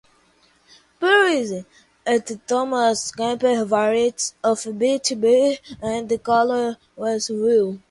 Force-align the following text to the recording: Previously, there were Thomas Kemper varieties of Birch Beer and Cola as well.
Previously, 0.99 1.63
there 2.07 2.15
were 2.17 2.41
Thomas 2.47 3.11
Kemper 3.11 3.63
varieties 3.65 4.33
of 4.43 4.63
Birch 4.79 5.09
Beer 5.21 5.57
and 5.79 6.09
Cola 6.23 6.79
as 6.97 7.29
well. 7.31 7.77